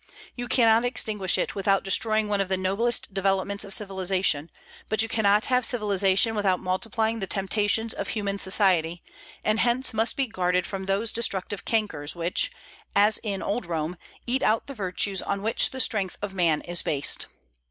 You 0.35 0.47
cannot 0.47 0.83
extinguish 0.83 1.37
it 1.37 1.53
without 1.53 1.83
destroying 1.83 2.27
one 2.27 2.41
of 2.41 2.49
the 2.49 2.57
noblest 2.57 3.13
developments 3.13 3.63
of 3.63 3.71
civilization; 3.71 4.49
but 4.89 5.03
you 5.03 5.07
cannot 5.07 5.45
have 5.45 5.63
civilization 5.63 6.33
without 6.33 6.59
multiplying 6.59 7.19
the 7.19 7.27
temptations 7.27 7.93
of 7.93 8.07
human 8.07 8.39
society, 8.39 9.03
and 9.43 9.59
hence 9.59 9.93
must 9.93 10.17
be 10.17 10.25
guarded 10.25 10.65
from 10.65 10.85
those 10.85 11.11
destructive 11.11 11.65
cankers 11.65 12.15
which, 12.15 12.49
as 12.95 13.19
in 13.19 13.43
old 13.43 13.67
Rome, 13.67 13.95
eat 14.25 14.41
out 14.41 14.65
the 14.65 14.73
virtues 14.73 15.21
on 15.21 15.43
which 15.43 15.69
the 15.69 15.79
strength 15.79 16.17
of 16.23 16.33
man 16.33 16.61
is 16.61 16.81
based. 16.81 17.27